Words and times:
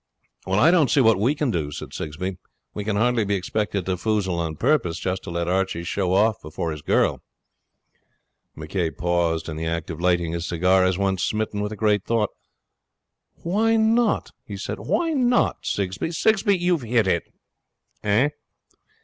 'Well, 0.47 0.57
I 0.59 0.71
don't 0.71 0.89
see 0.89 0.99
what 0.99 1.19
we 1.19 1.35
can 1.35 1.51
do,' 1.51 1.69
said 1.69 1.93
Sigsbee. 1.93 2.39
'We 2.73 2.85
can 2.85 2.95
hardly 2.95 3.23
be 3.23 3.35
expected 3.35 3.85
to 3.85 3.97
foozle 3.97 4.39
on 4.39 4.55
purpose, 4.55 4.97
just 4.97 5.21
to 5.25 5.29
let 5.29 5.47
Archie 5.47 5.83
show 5.83 6.15
off 6.15 6.41
before 6.41 6.71
his 6.71 6.81
girl.' 6.81 7.21
McCay 8.57 8.97
paused 8.97 9.47
in 9.47 9.57
the 9.57 9.67
act 9.67 9.91
of 9.91 10.01
lighting 10.01 10.31
his 10.31 10.47
cigar, 10.47 10.83
as 10.83 10.97
one 10.97 11.19
smitten 11.19 11.61
with 11.61 11.71
a 11.71 11.75
great 11.75 12.03
thought. 12.03 12.31
'Why 13.43 13.75
not?' 13.75 14.31
he 14.43 14.57
said. 14.57 14.79
'Why 14.79 15.13
not, 15.13 15.67
Sigsbee? 15.67 16.11
Sigsbee, 16.13 16.57
you've 16.59 16.81
hit 16.81 17.05
it.' 17.05 17.31
'Eh?' 18.03 18.29